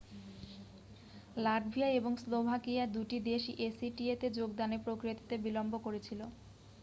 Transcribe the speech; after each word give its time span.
Latvia 1.35 1.89
এবং 1.99 2.11
Slovakia 2.17 2.83
দুটি 2.95 3.17
দেশই 3.29 3.53
acta-তে 3.67 4.27
যোগদানের 4.37 4.83
প্রক্রিয়াতে 4.85 5.35
বিলম্ব 5.45 5.73
করেছিল। 5.79 6.19